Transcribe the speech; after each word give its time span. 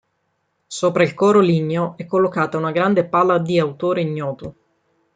Sopra 0.67 1.03
il 1.03 1.13
coro 1.13 1.41
ligneo 1.41 1.93
è 1.95 2.07
collocata 2.07 2.57
una 2.57 2.71
grande 2.71 3.05
pala 3.05 3.37
di 3.37 3.59
autore 3.59 4.01
ignoto. 4.01 4.55